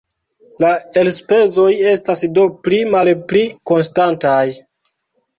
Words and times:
La 0.61 0.69
elspezoj 1.01 1.65
estas 1.91 2.23
do 2.37 2.45
pli-malpli 2.67 3.43
konstantaj. 3.73 4.41